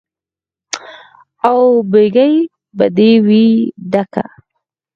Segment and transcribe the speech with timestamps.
[1.49, 2.35] او بګۍ
[2.77, 3.47] به دې وي
[3.91, 4.25] ډکه